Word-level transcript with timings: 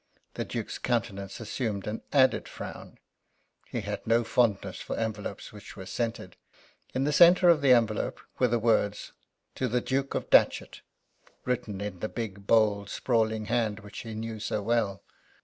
The 0.33 0.45
Duke's 0.45 0.79
countenance 0.79 1.39
assumed 1.39 1.85
an 1.85 2.01
added 2.11 2.47
frown 2.47 2.97
he 3.67 3.81
had 3.81 4.07
no 4.07 4.23
fondness 4.23 4.79
for 4.79 4.95
envelopes 4.97 5.53
which 5.53 5.77
were 5.77 5.85
scented. 5.85 6.35
In 6.95 7.03
the 7.03 7.13
centre 7.13 7.49
of 7.49 7.61
the 7.61 7.73
envelope 7.73 8.19
were 8.39 8.47
the 8.47 8.57
words 8.57 9.11
"To 9.53 9.67
the 9.67 9.79
Duke 9.79 10.15
of 10.15 10.31
Datchet," 10.31 10.81
written 11.45 11.81
in 11.81 11.99
the 11.99 12.09
big, 12.09 12.47
bold, 12.47 12.89
sprawling 12.89 13.45
hand 13.45 13.81
which 13.81 13.99
he 13.99 14.15
knew 14.15 14.39
so 14.39 14.63
well. 14.63 15.03